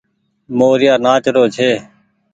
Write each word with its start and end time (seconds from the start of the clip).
موريآ 0.57 0.93
نآچ 1.05 1.25
رو 1.35 1.43
ڇي۔ 1.55 1.69